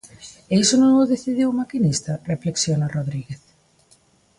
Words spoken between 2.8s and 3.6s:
Rodríguez.